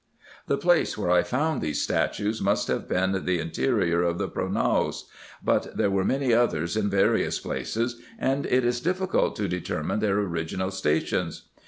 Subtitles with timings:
[0.47, 4.27] The place where I found these statues must have been the in terior of the
[4.27, 5.03] pronaos;
[5.45, 10.17] but there were many others in various places, and it is difficult to determine their
[10.17, 11.43] original stations.